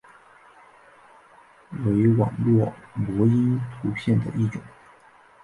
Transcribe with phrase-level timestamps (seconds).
[1.85, 4.59] 为网络模因图片的一种。